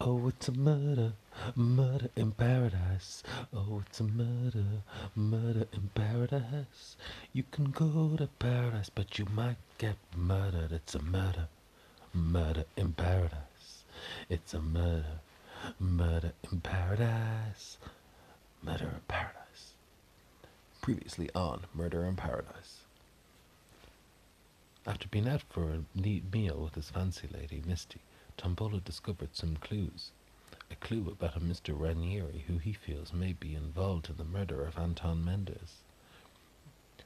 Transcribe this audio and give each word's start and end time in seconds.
Oh, 0.00 0.28
it's 0.28 0.48
a 0.48 0.52
murder, 0.52 1.12
murder 1.56 2.10
in 2.16 2.32
paradise. 2.32 3.22
Oh, 3.54 3.82
it's 3.86 4.00
a 4.00 4.04
murder, 4.04 4.82
murder 5.16 5.66
in 5.72 5.90
paradise. 5.94 6.96
You 7.32 7.44
can 7.50 7.70
go 7.70 8.16
to 8.16 8.26
paradise, 8.38 8.90
but 8.90 9.18
you 9.18 9.26
might 9.34 9.56
get 9.78 9.96
murdered. 10.16 10.72
It's 10.72 10.94
a 10.94 11.02
murder, 11.02 11.48
murder 12.12 12.64
in 12.76 12.92
paradise. 12.92 13.84
It's 14.28 14.54
a 14.54 14.60
murder, 14.60 15.20
murder 15.78 16.32
in 16.50 16.60
paradise. 16.60 17.78
Murder 18.62 18.84
in 18.84 19.00
paradise. 19.08 19.74
Previously 20.80 21.30
on 21.34 21.62
Murder 21.74 22.04
in 22.04 22.16
Paradise. 22.16 22.82
After 24.84 25.06
being 25.06 25.28
out 25.28 25.42
for 25.42 25.70
a 25.70 25.84
neat 25.94 26.32
meal 26.32 26.60
with 26.60 26.74
his 26.74 26.90
fancy 26.90 27.28
lady, 27.28 27.62
Misty, 27.64 28.00
Tombola 28.36 28.80
discovered 28.80 29.36
some 29.36 29.56
clues. 29.56 30.10
A 30.72 30.74
clue 30.74 31.08
about 31.08 31.36
a 31.36 31.40
Mr. 31.40 31.78
Ranieri 31.78 32.44
who 32.48 32.58
he 32.58 32.72
feels 32.72 33.12
may 33.12 33.32
be 33.32 33.54
involved 33.54 34.10
in 34.10 34.16
the 34.16 34.24
murder 34.24 34.64
of 34.64 34.76
Anton 34.76 35.24
Mendez. 35.24 35.84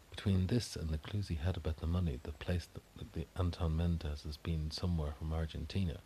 Between 0.08 0.46
this 0.46 0.74
and 0.74 0.88
the 0.88 0.96
clues 0.96 1.28
he 1.28 1.34
had 1.34 1.58
about 1.58 1.76
the 1.76 1.86
money 1.86 2.18
that 2.22 2.38
placed 2.38 2.70
the, 2.72 2.80
the 3.12 3.26
Anton 3.36 3.76
Mendez 3.76 4.24
as 4.26 4.38
being 4.38 4.70
somewhere 4.70 5.12
from 5.18 5.34
Argentina, 5.34 6.00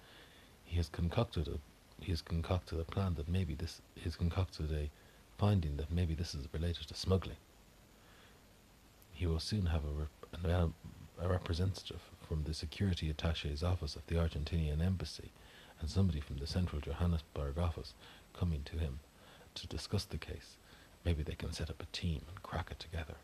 he 0.64 0.76
has 0.76 0.88
concocted 0.88 1.46
a 1.46 1.58
he 2.02 2.10
has 2.10 2.22
concocted 2.22 2.80
a 2.80 2.84
plan 2.84 3.14
that 3.14 3.28
maybe 3.28 3.54
this 3.54 3.80
he 3.94 4.02
has 4.02 4.16
concocted 4.16 4.72
a 4.72 4.90
finding 5.38 5.76
that 5.76 5.92
maybe 5.92 6.14
this 6.14 6.34
is 6.34 6.48
related 6.52 6.88
to 6.88 6.94
smuggling. 6.94 7.36
He 9.12 9.26
will 9.26 9.38
soon 9.38 9.66
have 9.66 9.84
a, 9.84 9.92
rep, 9.92 10.70
a 11.20 11.28
representative 11.28 12.00
from 12.26 12.44
the 12.44 12.54
security 12.54 13.10
attache's 13.10 13.62
office 13.62 13.96
of 13.96 14.06
the 14.06 14.14
Argentinian 14.16 14.84
embassy 14.84 15.30
and 15.80 15.90
somebody 15.90 16.20
from 16.20 16.36
the 16.36 16.46
central 16.46 16.80
Johannesburg 16.80 17.58
office 17.58 17.94
coming 18.38 18.62
to 18.64 18.76
him 18.76 19.00
to 19.54 19.66
discuss 19.66 20.04
the 20.04 20.18
case. 20.18 20.56
Maybe 21.04 21.22
they 21.22 21.34
can 21.34 21.52
set 21.52 21.70
up 21.70 21.82
a 21.82 21.96
team 21.96 22.22
and 22.28 22.42
crack 22.42 22.70
it 22.70 22.78
together. 22.78 23.14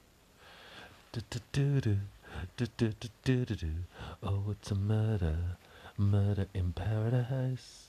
Oh, 4.23 4.45
it's 4.51 4.71
a 4.71 4.75
murder, 4.75 5.57
murder 5.97 6.47
in 6.53 6.73
paradise. 6.73 7.89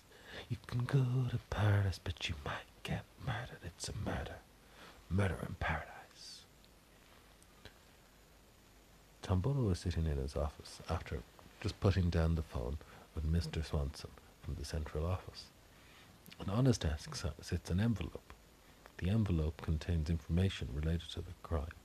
You 0.50 0.58
can 0.68 0.86
go 0.86 1.30
to 1.30 1.40
paradise, 1.50 2.00
but 2.04 2.30
you 2.30 2.36
might 2.46 2.68
get 2.84 3.04
murdered. 3.26 3.60
It's 3.66 3.90
a 3.90 3.94
murder, 4.06 4.36
murder 5.10 5.38
in 5.48 5.56
paradise. 5.60 5.97
Tombola 9.28 9.62
was 9.62 9.80
sitting 9.80 10.06
in 10.06 10.16
his 10.16 10.38
office 10.38 10.80
after 10.90 11.20
just 11.60 11.78
putting 11.82 12.10
down 12.10 12.36
the 12.36 12.42
phone 12.42 12.78
with 13.14 13.30
Mr. 13.30 13.66
Swanson 13.66 14.10
from 14.42 14.56
the 14.56 14.64
central 14.64 15.06
office. 15.06 15.48
And 16.40 16.50
on 16.50 16.64
his 16.64 16.78
desk 16.78 17.14
sits 17.42 17.70
an 17.70 17.82
envelope. 17.82 18.34
The 19.00 19.10
envelope 19.10 19.62
contains 19.62 20.10
information 20.10 20.70
related 20.74 21.10
to 21.10 21.20
the 21.20 21.34
crime 21.44 21.76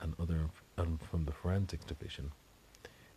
and 0.00 0.14
other 0.18 0.48
and 0.78 0.98
from 1.02 1.26
the 1.26 1.32
forensics 1.32 1.84
division. 1.84 2.32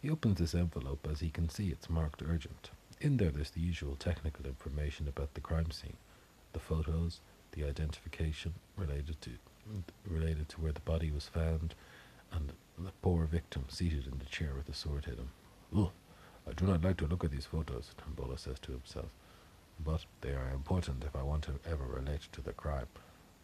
He 0.02 0.10
opens 0.10 0.40
this 0.40 0.54
envelope 0.56 1.08
as 1.10 1.22
he 1.22 1.30
can 1.30 1.48
see 1.48 1.70
it's 1.70 1.90
marked 1.90 2.22
urgent. 2.22 2.72
In 3.00 3.16
there 3.16 3.32
there's 3.32 3.52
the 3.52 3.62
usual 3.62 3.96
technical 3.96 4.46
information 4.46 5.08
about 5.08 5.34
the 5.36 5.42
crime 5.42 5.72
scene, 5.72 5.96
the 6.52 6.60
photos, 6.60 7.22
the 7.54 7.64
identification 7.64 8.56
related 8.76 9.22
to 9.22 9.32
related 10.06 10.50
to 10.50 10.60
where 10.60 10.72
the 10.74 10.80
body 10.82 11.12
was 11.12 11.28
found, 11.28 11.76
and 12.32 12.54
the 12.78 12.92
poor 13.02 13.26
victim 13.26 13.66
seated 13.70 14.08
in 14.08 14.20
the 14.20 14.26
chair 14.26 14.54
with 14.56 14.66
the 14.66 14.74
sword 14.74 15.06
hit 15.06 15.18
him. 15.18 15.32
Ugh, 15.76 15.92
I 16.48 16.54
do 16.54 16.66
not 16.66 16.84
like 16.84 16.98
to 16.98 17.08
look 17.08 17.24
at 17.24 17.32
these 17.32 17.46
photos, 17.46 17.92
Tombola 17.98 18.38
says 18.38 18.60
to 18.60 18.72
himself, 18.72 19.10
but 19.84 20.06
they 20.22 20.32
are 20.32 20.52
important 20.52 21.04
if 21.04 21.16
I 21.16 21.24
want 21.24 21.44
to 21.44 21.60
ever 21.70 21.86
relate 21.86 22.28
to 22.32 22.42
the 22.42 22.54
crime. 22.54 22.88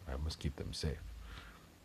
I 0.08 0.16
must 0.16 0.38
keep 0.38 0.56
them 0.56 0.72
safe. 0.72 1.02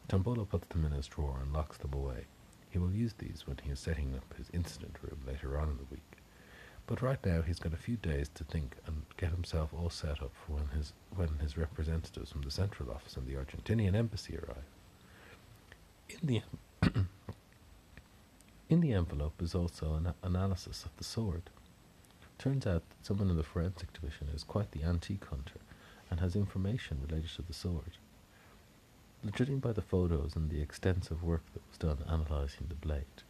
Tombola 0.07 0.45
puts 0.45 0.67
them 0.67 0.85
in 0.85 0.91
his 0.91 1.07
drawer 1.07 1.39
and 1.41 1.53
locks 1.53 1.77
them 1.77 1.93
away. 1.93 2.25
He 2.69 2.79
will 2.79 2.91
use 2.91 3.13
these 3.17 3.43
when 3.45 3.57
he 3.63 3.71
is 3.71 3.79
setting 3.79 4.15
up 4.15 4.33
his 4.37 4.49
incident 4.53 4.97
room 5.01 5.19
later 5.27 5.59
on 5.59 5.69
in 5.69 5.77
the 5.77 5.85
week. 5.91 6.17
But 6.87 7.01
right 7.01 7.23
now 7.25 7.41
he's 7.41 7.59
got 7.59 7.73
a 7.73 7.77
few 7.77 7.97
days 7.97 8.29
to 8.35 8.43
think 8.43 8.75
and 8.85 9.03
get 9.17 9.31
himself 9.31 9.73
all 9.73 9.89
set 9.89 10.21
up 10.21 10.31
for 10.33 10.53
when 10.53 10.67
his 10.69 10.93
when 11.15 11.37
his 11.39 11.57
representatives 11.57 12.31
from 12.31 12.41
the 12.41 12.51
central 12.51 12.91
office 12.91 13.15
and 13.15 13.27
the 13.27 13.35
Argentinian 13.35 13.95
embassy 13.95 14.37
arrive. 14.37 14.65
In 16.09 16.27
the 16.27 16.41
in 18.71 18.79
the 18.79 18.93
envelope 18.93 19.41
is 19.41 19.53
also 19.53 19.95
an 19.95 20.13
analysis 20.23 20.85
of 20.85 20.95
the 20.95 21.03
sword. 21.03 21.49
Turns 22.37 22.65
out 22.65 22.83
that 22.87 23.05
someone 23.05 23.29
in 23.29 23.35
the 23.35 23.43
forensic 23.43 23.91
division 23.91 24.29
is 24.33 24.45
quite 24.45 24.71
the 24.71 24.83
antique 24.83 25.25
hunter 25.25 25.59
and 26.09 26.21
has 26.21 26.37
information 26.37 26.97
related 27.05 27.29
to 27.31 27.41
the 27.41 27.53
sword. 27.53 27.97
Judging 29.35 29.59
by 29.59 29.73
the 29.73 29.81
photos 29.81 30.37
and 30.37 30.49
the 30.49 30.61
extensive 30.61 31.21
work 31.21 31.43
that 31.53 31.61
was 31.67 31.77
done 31.77 32.07
analysing 32.07 32.67
the 32.69 32.75
blade, 32.75 33.23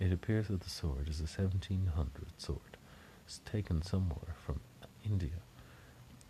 it 0.00 0.14
appears 0.14 0.48
that 0.48 0.62
the 0.62 0.70
sword 0.70 1.10
is 1.10 1.20
a 1.20 1.24
1700 1.24 2.10
sword, 2.38 2.78
taken 3.44 3.82
somewhere 3.82 4.34
from 4.46 4.60
India, 5.04 5.42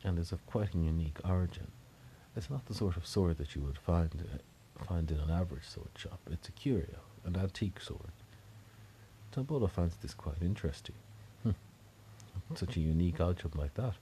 and 0.03 0.19
is 0.19 0.33
of 0.33 0.45
quite 0.45 0.75
a 0.75 0.79
unique 0.79 1.21
origin. 1.25 1.69
It's 2.35 2.51
not 2.51 2.67
the 2.67 2.75
sort 2.75 2.97
of 2.97 3.07
sword 3.07 3.37
that 3.39 3.55
you 3.55 3.63
would 3.63 3.79
find 3.79 4.11
uh, 4.13 4.85
find 4.85 5.09
in 5.11 5.21
an 5.21 5.31
average 5.31 5.65
sword 5.65 5.91
shop. 5.97 6.19
It's 6.31 6.49
a 6.49 6.53
curio, 6.53 6.99
an 7.25 7.37
antique 7.37 7.81
sword. 7.81 8.11
Tombola 9.37 9.69
finds 9.69 9.97
this 9.97 10.15
quite 10.15 10.41
interesting. 10.41 10.95
Hmm. 11.43 11.51
Such 12.55 12.79
a 12.79 12.81
unique 12.81 13.21
object 13.21 13.55
like 13.55 13.75
that. 13.75 13.93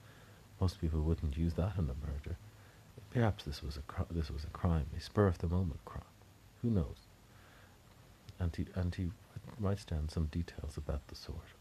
Most 0.61 0.79
people 0.79 1.01
wouldn't 1.01 1.35
use 1.35 1.55
that 1.55 1.77
in 1.77 1.89
a 1.89 2.07
murder. 2.07 2.37
Perhaps 3.11 3.43
this 3.43 3.61
was 3.61 3.77
a 3.77 4.13
this 4.13 4.31
was 4.31 4.45
a 4.45 4.57
crime, 4.57 4.85
a 4.95 5.01
spur 5.01 5.27
of 5.27 5.39
the 5.39 5.49
moment 5.49 5.83
crime. 5.83 6.13
Who 6.61 6.69
knows? 6.69 7.07
And 8.39 8.55
he 8.55 8.65
and 8.75 8.95
he 8.95 9.11
writes 9.59 9.83
down 9.83 10.07
some 10.07 10.27
details 10.27 10.77
about 10.77 11.05
the 11.09 11.15
sword. 11.15 11.51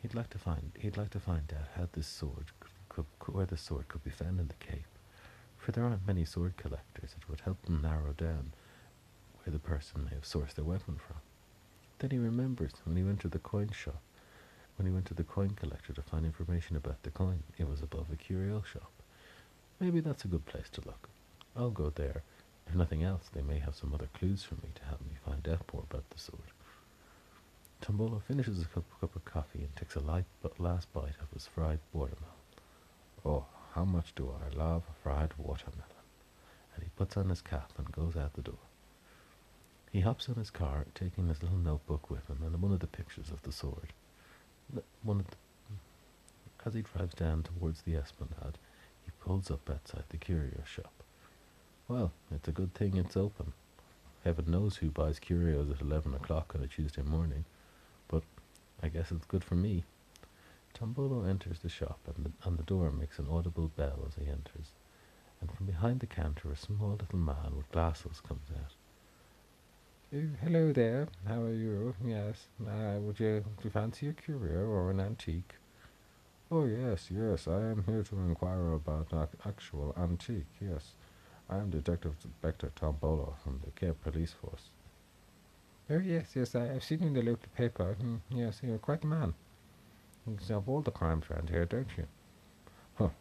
He'd 0.00 0.14
like 0.14 0.30
to 0.30 0.38
find 0.38 0.72
he'd 0.78 0.96
like 0.96 1.10
to 1.10 1.20
find 1.20 1.52
out 1.52 1.68
how 1.76 1.88
this 1.92 2.06
sword 2.06 2.46
could, 2.58 3.04
could, 3.18 3.34
where 3.34 3.44
the 3.44 3.58
sword 3.58 3.88
could 3.88 4.02
be 4.02 4.10
found 4.10 4.40
in 4.40 4.48
the 4.48 4.54
Cape, 4.54 4.86
for 5.58 5.72
there 5.72 5.84
aren't 5.84 6.06
many 6.06 6.24
sword 6.24 6.56
collectors. 6.56 7.14
It 7.20 7.28
would 7.28 7.40
help 7.40 7.60
them 7.66 7.82
narrow 7.82 8.14
down 8.14 8.54
where 9.44 9.52
the 9.52 9.58
person 9.58 10.04
may 10.04 10.14
have 10.14 10.24
sourced 10.24 10.54
their 10.54 10.64
weapon 10.64 10.96
from. 10.96 11.16
Then 11.98 12.10
he 12.10 12.18
remembers 12.18 12.72
when 12.84 12.96
he 12.96 13.02
went 13.02 13.20
to 13.20 13.28
the 13.28 13.38
coin 13.38 13.70
shop, 13.70 14.02
when 14.76 14.86
he 14.86 14.92
went 14.92 15.06
to 15.06 15.14
the 15.14 15.24
coin 15.24 15.50
collector 15.50 15.92
to 15.94 16.02
find 16.02 16.26
information 16.26 16.76
about 16.76 17.02
the 17.02 17.10
coin. 17.10 17.42
It 17.56 17.68
was 17.68 17.80
above 17.80 18.10
a 18.12 18.16
curio 18.16 18.62
shop. 18.62 18.92
Maybe 19.80 20.00
that's 20.00 20.24
a 20.24 20.28
good 20.28 20.44
place 20.44 20.68
to 20.72 20.82
look. 20.82 21.08
I'll 21.56 21.70
go 21.70 21.90
there. 21.90 22.22
If 22.66 22.74
nothing 22.74 23.02
else, 23.02 23.30
they 23.32 23.42
may 23.42 23.58
have 23.60 23.74
some 23.76 23.94
other 23.94 24.08
clues 24.14 24.42
for 24.42 24.54
me 24.56 24.68
to 24.74 24.84
help 24.84 25.00
me 25.00 25.16
find 25.24 25.48
out 25.48 25.72
more 25.72 25.84
about 25.88 26.08
the 26.10 26.18
sword. 26.18 26.50
Tombola 27.80 28.20
finishes 28.20 28.60
a 28.60 28.66
cup, 28.66 28.84
cup 29.00 29.16
of 29.16 29.24
coffee 29.24 29.60
and 29.60 29.74
takes 29.76 29.96
a 29.96 30.00
light 30.00 30.24
but 30.42 30.58
last 30.60 30.92
bite 30.92 31.16
of 31.20 31.30
his 31.32 31.46
fried 31.46 31.78
watermelon. 31.92 32.34
Oh, 33.24 33.46
how 33.74 33.84
much 33.84 34.14
do 34.14 34.30
I 34.30 34.54
love 34.54 34.82
fried 35.02 35.32
watermelon! 35.38 35.84
And 36.74 36.82
he 36.82 36.90
puts 36.96 37.16
on 37.16 37.28
his 37.28 37.42
cap 37.42 37.72
and 37.78 37.90
goes 37.92 38.16
out 38.16 38.34
the 38.34 38.42
door. 38.42 38.58
He 39.96 40.02
hops 40.02 40.28
on 40.28 40.34
his 40.34 40.50
car, 40.50 40.84
taking 40.94 41.28
his 41.28 41.42
little 41.42 41.56
notebook 41.56 42.10
with 42.10 42.28
him 42.28 42.42
and 42.42 42.60
one 42.60 42.70
of 42.70 42.80
the 42.80 42.86
pictures 42.86 43.30
of 43.30 43.40
the 43.44 43.50
sword. 43.50 43.94
One 45.02 45.20
of 45.20 45.26
the, 45.28 45.36
as 46.66 46.74
he 46.74 46.82
drives 46.82 47.14
down 47.14 47.44
towards 47.44 47.80
the 47.80 47.96
Esplanade, 47.96 48.58
he 49.06 49.10
pulls 49.24 49.50
up 49.50 49.70
outside 49.70 50.04
the 50.10 50.18
curio 50.18 50.60
shop. 50.66 50.92
Well, 51.88 52.12
it's 52.30 52.46
a 52.46 52.52
good 52.52 52.74
thing 52.74 52.98
it's 52.98 53.16
open. 53.16 53.54
Heaven 54.22 54.50
knows 54.50 54.76
who 54.76 54.90
buys 54.90 55.18
curios 55.18 55.70
at 55.70 55.80
eleven 55.80 56.12
o'clock 56.12 56.52
on 56.54 56.62
a 56.62 56.66
Tuesday 56.66 57.00
morning, 57.00 57.46
but 58.06 58.22
I 58.82 58.88
guess 58.88 59.10
it's 59.10 59.24
good 59.24 59.44
for 59.44 59.54
me. 59.54 59.84
Tombola 60.74 61.26
enters 61.26 61.60
the 61.60 61.70
shop, 61.70 62.00
and 62.14 62.26
the, 62.26 62.32
and 62.46 62.58
the 62.58 62.64
door 62.64 62.90
makes 62.92 63.18
an 63.18 63.28
audible 63.30 63.68
bell 63.68 64.04
as 64.06 64.22
he 64.22 64.30
enters, 64.30 64.72
and 65.40 65.50
from 65.50 65.64
behind 65.64 66.00
the 66.00 66.06
counter 66.06 66.52
a 66.52 66.56
small 66.56 66.98
little 67.00 67.18
man 67.18 67.56
with 67.56 67.72
glasses 67.72 68.20
comes 68.20 68.50
out. 68.54 68.72
Hello 70.16 70.72
there, 70.72 71.08
how 71.28 71.42
are 71.42 71.52
you? 71.52 71.94
Yes, 72.02 72.46
uh, 72.66 72.98
would 73.00 73.20
you, 73.20 73.40
do 73.40 73.64
you 73.64 73.70
fancy 73.70 74.08
a 74.08 74.14
curio 74.14 74.60
or 74.60 74.90
an 74.90 74.98
antique? 74.98 75.56
Oh 76.50 76.64
yes, 76.64 77.10
yes, 77.10 77.46
I 77.46 77.60
am 77.60 77.84
here 77.84 78.02
to 78.02 78.16
inquire 78.20 78.72
about 78.72 79.12
an 79.12 79.28
actual 79.44 79.94
antique, 79.98 80.46
yes. 80.58 80.94
I 81.50 81.58
am 81.58 81.68
Detective 81.68 82.14
Inspector 82.24 82.72
Tombola 82.76 83.34
from 83.44 83.60
the 83.62 83.70
Cape 83.72 84.02
Police 84.02 84.32
Force. 84.32 84.70
Oh 85.90 85.98
yes, 85.98 86.30
yes, 86.34 86.54
I, 86.54 86.64
have 86.68 86.84
seen 86.84 87.00
you 87.00 87.08
in 87.08 87.12
the 87.12 87.20
local 87.20 87.50
paper. 87.54 87.98
Mm, 88.02 88.20
yes, 88.30 88.62
you're 88.62 88.78
quite 88.78 89.04
a 89.04 89.06
man. 89.06 89.34
You 90.26 90.38
solve 90.40 90.66
all 90.66 90.80
the 90.80 90.92
crimes 90.92 91.26
around 91.30 91.50
here, 91.50 91.66
don't 91.66 91.90
you? 91.98 92.06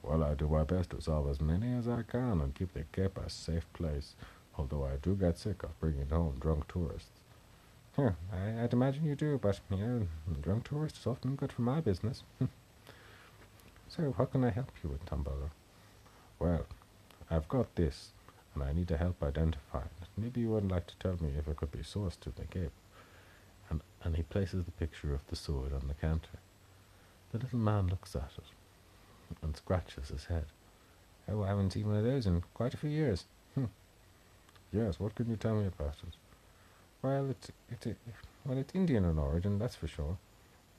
Well, 0.02 0.24
I 0.24 0.34
do 0.34 0.48
my 0.48 0.64
best 0.64 0.92
to 0.92 1.02
solve 1.02 1.30
as 1.30 1.42
many 1.42 1.74
as 1.74 1.90
I 1.90 2.04
can 2.04 2.40
and 2.40 2.56
keep 2.56 2.74
the 2.74 2.86
Cape 2.94 3.18
a 3.18 3.30
safe 3.30 3.66
place 3.74 4.16
although 4.58 4.86
I 4.86 4.98
do 5.02 5.16
get 5.16 5.38
sick 5.38 5.64
of 5.64 5.80
bringing 5.80 6.10
home 6.10 6.38
drunk 6.40 6.68
tourists. 6.68 7.10
Here, 7.96 8.16
I, 8.32 8.64
I'd 8.64 8.74
imagine 8.74 9.06
you 9.06 9.16
do, 9.16 9.40
but, 9.42 9.60
you 9.70 9.78
know, 9.78 10.08
drunk 10.42 10.68
tourist 10.68 10.98
is 10.98 11.08
often 11.08 11.36
good 11.36 11.52
for 11.52 11.62
my 11.62 11.80
business. 11.80 12.24
so, 13.88 14.14
how 14.18 14.26
can 14.26 14.44
I 14.44 14.50
help 14.50 14.72
you 14.84 14.90
with, 14.90 15.06
Tombola? 15.06 15.50
Well, 16.40 16.66
I've 17.32 17.48
got 17.48 17.74
this, 17.76 18.12
and 18.54 18.64
I 18.64 18.74
need 18.74 18.90
to 18.90 18.98
help 18.98 19.24
identify 19.24 19.80
it. 19.80 20.08
Maybe 20.18 20.42
you 20.42 20.50
wouldn't 20.50 20.72
like 20.72 20.88
to 20.88 20.96
tell 20.98 21.18
me 21.22 21.34
if 21.38 21.48
it 21.48 21.56
could 21.56 21.72
be 21.72 21.80
sourced 21.80 22.20
to 22.22 22.32
the 22.32 22.46
Cape. 22.46 22.72
And, 23.70 23.82
and 24.04 24.16
he 24.16 24.24
places 24.24 24.66
the 24.66 24.72
picture 24.72 25.14
of 25.14 25.26
the 25.28 25.36
sword 25.36 25.74
on 25.74 25.88
the 25.88 25.94
counter. 25.94 26.40
The 27.32 27.40
little 27.40 27.60
man 27.60 27.88
looks 27.88 28.16
at 28.16 28.32
it 28.38 29.36
and 29.42 29.56
scratches 29.56 30.10
his 30.10 30.26
head. 30.26 30.46
Oh, 31.28 31.44
I 31.44 31.48
haven't 31.48 31.72
seen 31.72 31.88
one 31.88 31.98
of 31.98 32.04
those 32.04 32.28
in 32.28 32.44
quite 32.54 32.74
a 32.74 32.78
few 32.78 32.90
years. 32.90 33.26
Yes, 34.72 35.00
what 35.00 35.16
can 35.16 35.30
you 35.30 35.36
tell 35.36 35.56
me 35.56 35.68
about 35.68 35.96
it? 36.08 36.16
Well, 37.02 37.30
it's 37.30 37.52
it's 37.72 37.98
well, 38.46 38.58
it's 38.58 38.76
Indian 38.76 39.06
in 39.06 39.18
origin, 39.18 39.60
that's 39.60 39.76
for 39.76 39.88
sure. 39.88 40.18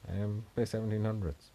Um, 0.08 0.44
by 0.54 0.62
1700s. 0.62 1.50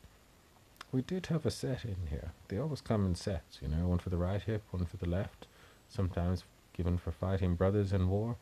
We 0.91 1.01
did 1.01 1.27
have 1.27 1.45
a 1.45 1.51
set 1.51 1.85
in 1.85 2.07
here. 2.09 2.31
They 2.49 2.57
always 2.57 2.81
come 2.81 3.05
in 3.05 3.15
sets, 3.15 3.59
you 3.61 3.69
know, 3.69 3.87
one 3.87 3.99
for 3.99 4.09
the 4.09 4.17
right 4.17 4.41
hip, 4.41 4.63
one 4.71 4.85
for 4.85 4.97
the 4.97 5.07
left. 5.09 5.47
Sometimes 5.87 6.43
given 6.73 6.97
for 6.97 7.11
fighting 7.11 7.55
brothers 7.55 7.93
in 7.93 8.09
war. 8.09 8.35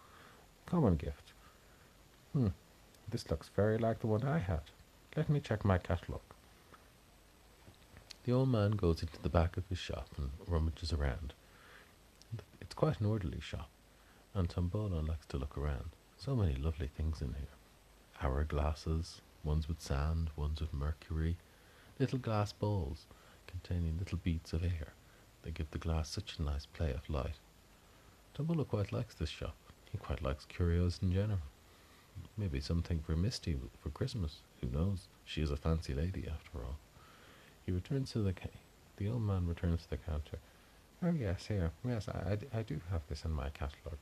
Common 0.66 0.96
gift. 0.96 1.34
Hmm. 2.34 2.48
This 3.10 3.30
looks 3.30 3.50
very 3.56 3.78
like 3.78 4.00
the 4.00 4.08
one 4.08 4.24
I 4.24 4.40
had. 4.40 4.62
Let 5.16 5.30
me 5.30 5.40
check 5.40 5.66
my 5.66 5.78
catalogue. 5.78 6.22
The 8.24 8.32
old 8.34 8.50
man 8.50 8.72
goes 8.72 9.02
into 9.02 9.22
the 9.22 9.30
back 9.30 9.58
of 9.58 9.68
his 9.70 9.80
shop 9.80 10.08
and 10.18 10.30
rummages 10.48 10.94
around. 10.94 11.34
It's 12.62 12.76
quite 12.76 13.00
an 13.00 13.08
orderly 13.08 13.40
shop, 13.40 13.70
and 14.34 14.50
Tombola 14.50 15.02
likes 15.02 15.26
to 15.28 15.38
look 15.38 15.58
around. 15.58 15.90
So 16.18 16.36
many 16.36 16.56
lovely 16.56 16.88
things 16.88 17.22
in 17.22 17.34
here. 17.34 17.48
Hourglasses, 18.22 19.22
ones 19.44 19.68
with 19.68 19.82
sand, 19.82 20.30
ones 20.36 20.62
with 20.62 20.74
mercury, 20.74 21.38
little 21.98 22.20
glass 22.20 22.52
bowls 22.52 23.06
containing 23.48 23.98
little 23.98 24.18
beads 24.18 24.54
of 24.54 24.64
air. 24.64 24.94
They 25.44 25.52
give 25.52 25.72
the 25.72 25.78
glass 25.78 26.10
such 26.10 26.38
a 26.38 26.44
nice 26.44 26.66
play 26.66 26.92
of 26.92 27.10
light. 27.10 27.36
Tombola 28.34 28.66
quite 28.66 28.92
likes 28.92 29.16
this 29.16 29.30
shop. 29.30 29.56
He 29.92 29.98
quite 29.98 30.22
likes 30.22 30.46
curios 30.46 31.00
in 31.02 31.12
general. 31.12 31.40
Maybe 32.38 32.60
something 32.60 33.00
for 33.00 33.16
Misty 33.16 33.58
for 33.82 33.90
Christmas. 33.90 34.42
Who 34.62 34.68
knows? 34.68 35.08
She 35.26 35.42
is 35.42 35.52
a 35.52 35.58
fancy 35.58 35.94
lady 35.94 36.28
after 36.28 36.60
all. 36.60 36.78
He 37.66 37.72
returns 37.72 38.12
to 38.12 38.20
the 38.20 38.34
ca- 38.34 38.50
the 38.98 39.08
old 39.08 39.22
man 39.22 39.48
returns 39.48 39.84
to 39.84 39.90
the 39.92 39.98
counter. 39.98 40.38
Oh 41.02 41.12
yes, 41.12 41.48
here. 41.48 41.72
Yes, 41.88 42.10
I, 42.10 42.38
I 42.54 42.62
do 42.64 42.82
have 42.92 43.02
this 43.08 43.24
in 43.24 43.32
my 43.32 43.50
catalogue. 43.50 44.00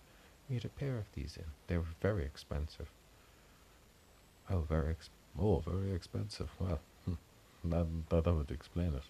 We 0.49 0.55
had 0.55 0.65
a 0.65 0.69
pair 0.69 0.97
of 0.97 1.05
these 1.13 1.37
in. 1.37 1.45
They 1.67 1.77
were 1.77 1.93
very 2.01 2.23
expensive. 2.25 2.89
Oh, 4.49 4.59
very 4.61 4.91
ex- 4.91 5.09
oh, 5.39 5.59
very 5.59 5.91
expensive. 5.91 6.49
Well, 6.59 6.79
hmm, 7.05 7.13
that, 7.65 7.85
that 8.09 8.33
would 8.33 8.51
explain 8.51 8.93
it. 8.93 9.03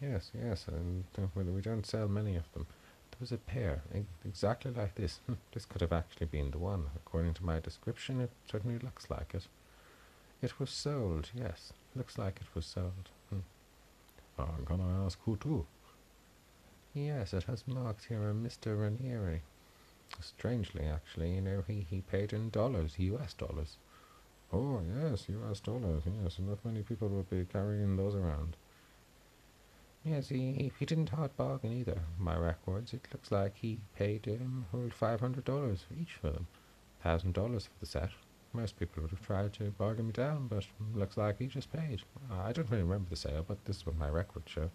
Yes, 0.00 0.30
yes, 0.38 0.66
and 0.68 1.04
uh, 1.18 1.22
we 1.34 1.60
don't 1.60 1.86
sell 1.86 2.08
many 2.08 2.36
of 2.36 2.50
them. 2.52 2.66
There 3.10 3.18
was 3.20 3.32
a 3.32 3.38
pair 3.38 3.82
exactly 4.24 4.70
like 4.70 4.94
this. 4.94 5.20
Hmm, 5.26 5.34
This 5.52 5.64
could 5.64 5.80
have 5.80 5.92
actually 5.92 6.26
been 6.26 6.50
the 6.50 6.58
one. 6.58 6.84
According 6.94 7.34
to 7.34 7.44
my 7.44 7.58
description, 7.58 8.20
it 8.20 8.30
certainly 8.50 8.78
looks 8.78 9.10
like 9.10 9.34
it. 9.34 9.48
It 10.40 10.60
was 10.60 10.70
sold, 10.70 11.30
yes. 11.34 11.72
Looks 11.96 12.16
like 12.18 12.40
it 12.40 12.54
was 12.54 12.66
sold. 12.66 13.08
Hmm. 13.30 13.38
Uh, 14.38 14.64
can 14.66 14.80
I 14.80 15.04
ask 15.04 15.18
who 15.24 15.36
to? 15.38 15.66
Yes, 16.94 17.34
it 17.34 17.44
has 17.44 17.66
marked 17.66 18.06
here 18.06 18.30
a 18.30 18.32
Mr. 18.32 18.80
Ranieri. 18.80 19.42
Strangely, 20.20 20.86
actually, 20.86 21.34
you 21.34 21.40
know, 21.40 21.62
he, 21.66 21.86
he 21.88 22.00
paid 22.00 22.32
in 22.32 22.50
dollars, 22.50 22.98
US 22.98 23.34
dollars. 23.34 23.76
Oh, 24.52 24.80
yes, 24.80 25.28
U.S. 25.28 25.60
dollars. 25.60 26.04
Yes, 26.22 26.38
not 26.38 26.64
many 26.64 26.82
people 26.82 27.08
would 27.08 27.28
be 27.28 27.44
carrying 27.44 27.96
those 27.96 28.14
around. 28.14 28.56
Yes, 30.04 30.30
he, 30.30 30.52
he, 30.52 30.72
he 30.78 30.86
didn't 30.86 31.10
hard 31.10 31.36
bargain 31.36 31.72
either, 31.72 32.00
my 32.18 32.34
records. 32.36 32.94
It 32.94 33.06
looks 33.12 33.30
like 33.30 33.56
he 33.56 33.78
paid 33.94 34.26
um, 34.26 34.64
whole 34.70 34.88
$500 34.88 35.44
for 35.44 35.94
each 36.00 36.14
for 36.14 36.30
them. 36.30 36.46
$1,000 37.04 37.34
for 37.34 37.70
the 37.80 37.86
set. 37.86 38.10
Most 38.54 38.78
people 38.78 39.02
would 39.02 39.10
have 39.10 39.26
tried 39.26 39.52
to 39.54 39.70
bargain 39.72 40.06
me 40.06 40.12
down, 40.12 40.48
but 40.48 40.64
looks 40.94 41.18
like 41.18 41.38
he 41.38 41.46
just 41.46 41.70
paid. 41.70 42.02
I 42.30 42.52
don't 42.52 42.70
really 42.70 42.82
remember 42.82 43.10
the 43.10 43.16
sale, 43.16 43.44
but 43.46 43.62
this 43.66 43.76
is 43.78 43.86
what 43.86 43.98
my 43.98 44.08
records 44.08 44.50
show. 44.50 44.70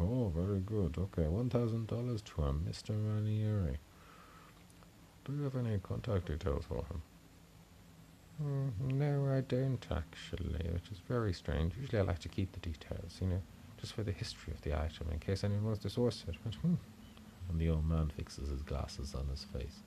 Oh, 0.00 0.32
very 0.34 0.60
good. 0.60 0.96
Okay, 0.96 1.28
one 1.28 1.50
thousand 1.50 1.86
dollars 1.86 2.22
to 2.22 2.42
a 2.42 2.52
Mr. 2.52 2.90
Ranieri. 2.90 3.76
Do 5.24 5.34
you 5.34 5.42
have 5.42 5.56
any 5.56 5.78
contact 5.78 6.26
details 6.26 6.64
for 6.66 6.76
him? 6.76 7.02
Mm, 8.42 8.92
no, 8.94 9.30
I 9.30 9.42
don't 9.42 9.86
actually, 9.90 10.70
which 10.72 10.90
is 10.90 10.98
very 11.06 11.34
strange. 11.34 11.74
Usually 11.78 11.98
I 12.00 12.04
like 12.04 12.20
to 12.20 12.28
keep 12.28 12.52
the 12.52 12.60
details, 12.60 13.18
you 13.20 13.26
know, 13.26 13.42
just 13.78 13.92
for 13.92 14.02
the 14.02 14.12
history 14.12 14.54
of 14.54 14.62
the 14.62 14.72
item, 14.74 15.08
in 15.12 15.18
case 15.18 15.44
anyone 15.44 15.64
wants 15.66 15.82
to 15.82 15.90
source 15.90 16.24
it. 16.26 16.36
But, 16.42 16.54
hmm. 16.54 16.74
And 17.50 17.60
the 17.60 17.68
old 17.68 17.86
man 17.86 18.10
fixes 18.16 18.48
his 18.48 18.62
glasses 18.62 19.14
on 19.14 19.26
his 19.28 19.44
face, 19.44 19.80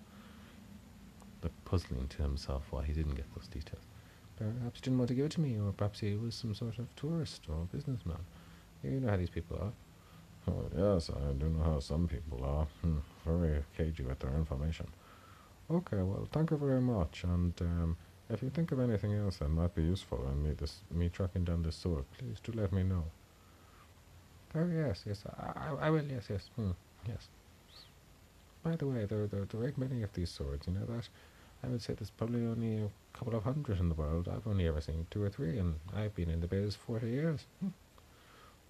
but 1.42 1.52
puzzling 1.66 2.08
to 2.10 2.22
himself 2.22 2.66
why 2.70 2.84
he 2.84 2.94
didn't 2.94 3.16
get 3.16 3.26
those 3.34 3.48
details. 3.48 3.84
Perhaps 4.38 4.80
he 4.80 4.82
didn't 4.82 5.00
want 5.00 5.08
to 5.08 5.16
give 5.16 5.26
it 5.26 5.32
to 5.32 5.42
me, 5.42 5.58
or 5.60 5.72
perhaps 5.72 6.02
he 6.02 6.16
was 6.16 6.36
some 6.36 6.54
sort 6.54 6.78
of 6.78 6.94
tourist 6.96 7.44
or 7.50 7.68
businessman. 7.72 8.26
You 8.84 9.00
know 9.00 9.10
how 9.10 9.18
these 9.18 9.30
people 9.30 9.58
are. 9.58 9.72
Oh, 10.50 10.66
yes, 10.76 11.10
I 11.10 11.34
do 11.34 11.50
know 11.50 11.64
how 11.64 11.80
some 11.80 12.08
people 12.08 12.44
are. 12.44 12.68
Hmm, 12.82 12.98
very 13.26 13.64
cagey 13.78 14.04
with 14.04 14.20
their 14.20 14.36
information. 14.36 14.88
Okay, 15.72 15.98
well, 15.98 16.28
thank 16.32 16.52
you 16.52 16.58
very 16.58 16.82
much. 16.82 17.24
And 17.24 17.54
um, 17.62 17.98
if 18.30 18.44
you 18.44 18.50
think 18.50 18.72
of 18.72 18.80
anything 18.80 19.14
else 19.14 19.38
that 19.38 19.50
might 19.50 19.74
be 19.74 19.84
useful 19.84 20.28
in 20.32 20.44
me 20.44 20.52
this 20.58 20.82
me 20.92 21.10
tracking 21.10 21.46
down 21.46 21.64
this 21.64 21.76
sword, 21.76 22.04
please 22.18 22.38
do 22.44 22.52
let 22.52 22.74
me 22.74 22.84
know. 22.84 23.06
Oh 24.56 24.68
yes, 24.68 25.04
yes, 25.08 25.24
I, 25.40 25.60
I, 25.60 25.88
I 25.88 25.90
will. 25.90 26.04
Yes, 26.04 26.26
yes, 26.30 26.50
hmm, 26.56 26.72
yes. 27.08 27.28
By 28.64 28.76
the 28.76 28.88
way, 28.88 29.06
there, 29.06 29.28
there, 29.28 29.46
there 29.46 29.66
ain't 29.66 29.78
many 29.78 30.04
of 30.04 30.14
these 30.14 30.30
swords. 30.30 30.68
You 30.68 30.74
know 30.74 30.86
that? 30.86 31.08
I 31.64 31.68
would 31.68 31.82
say 31.82 31.94
there's 31.94 32.12
probably 32.12 32.42
only 32.46 32.84
a 32.84 32.90
couple 33.18 33.36
of 33.36 33.44
hundred 33.44 33.80
in 33.80 33.88
the 33.90 33.96
world. 33.96 34.28
I've 34.28 34.48
only 34.48 34.68
ever 34.68 34.82
seen 34.82 35.08
two 35.10 35.24
or 35.24 35.30
three, 35.30 35.58
and 35.58 35.76
I've 35.96 36.14
been 36.16 36.30
in 36.30 36.42
the 36.42 36.48
biz 36.48 36.76
forty 36.76 37.08
years. 37.10 37.46
Hmm. 37.62 37.70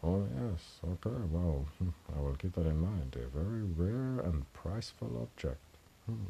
Oh, 0.05 0.27
yes, 0.35 0.79
okay, 0.83 1.17
well, 1.31 1.65
hmm, 1.79 1.89
I 2.13 2.19
will 2.19 2.35
keep 2.35 2.53
that 2.55 2.65
in 2.65 2.79
mind. 2.79 3.15
A 3.15 3.27
very 3.38 3.63
rare 3.63 4.19
and 4.19 4.51
priceful 4.53 5.21
object. 5.21 5.61
Hmm. 6.05 6.25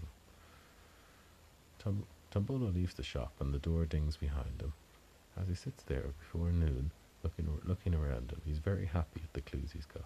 Leaves 2.36 2.94
the 2.94 3.04
shop 3.04 3.34
and 3.40 3.54
the 3.54 3.60
door 3.60 3.86
dings 3.86 4.18
behind 4.18 4.62
him. 4.62 4.74
As 5.40 5.48
he 5.48 5.56
sits 5.56 5.84
there 5.84 6.06
before 6.20 6.52
noon, 6.52 6.92
looking, 7.24 7.48
looking 7.64 7.94
around 7.94 8.32
him, 8.32 8.42
he's 8.46 8.58
very 8.58 8.86
happy 8.86 9.22
at 9.24 9.34
the 9.34 9.42
clues 9.42 9.72
he's 9.74 9.86
got. 9.86 10.06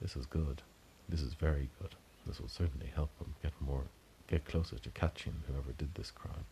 This 0.00 0.16
is 0.16 0.26
good. 0.26 0.62
This 1.08 1.20
is 1.22 1.34
very 1.34 1.68
good. 1.80 1.94
This 2.26 2.40
will 2.40 2.48
certainly 2.48 2.90
help 2.94 3.10
him 3.18 3.34
get 3.42 3.52
more, 3.60 3.84
get 4.26 4.44
closer 4.44 4.78
to 4.78 4.90
catching 4.90 5.42
whoever 5.46 5.72
did 5.72 5.94
this 5.94 6.10
crime, 6.10 6.46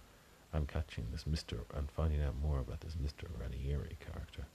and 0.53 0.69
catching 0.69 1.07
this 1.11 1.27
Mister 1.27 1.59
and 1.75 1.91
finding 1.91 2.23
out 2.23 2.37
more 2.43 2.61
about 2.61 2.81
this 2.81 2.97
Mister 3.01 3.27
Ranieri 3.41 3.97
character. 4.01 4.47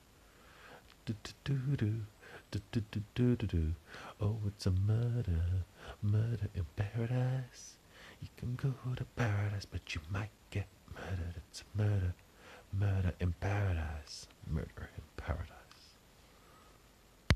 Oh, 4.22 4.38
it's 4.46 4.66
a 4.66 4.72
murder, 4.72 5.66
murder 6.04 6.50
in 6.54 6.66
paradise. 6.76 7.78
You 8.22 8.28
can 8.38 8.56
go 8.56 8.74
to 8.96 9.06
paradise, 9.16 9.66
but 9.66 9.96
you 9.96 10.02
might 10.12 10.30
get 10.52 10.68
murdered. 10.94 11.36
It's 11.50 11.64
a 11.64 11.78
murder, 11.78 12.14
murder 12.72 13.14
in 13.20 13.34
paradise, 13.40 14.28
murder 14.48 14.90
in 14.98 15.04
paradise. 15.18 15.59